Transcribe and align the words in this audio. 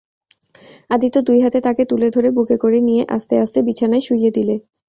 আদিত্য 0.89 1.17
দুই 1.27 1.39
হাতে 1.41 1.59
তাকে 1.61 1.83
তুলে 1.85 2.07
ধরে 2.15 2.29
বুকে 2.31 2.55
করে 2.57 2.79
নিয়ে 2.87 3.03
আস্তে 3.15 3.35
আস্তে 3.43 3.59
বিছানায় 3.67 4.05
শুইয়ে 4.07 4.31
দিলে। 4.31 4.55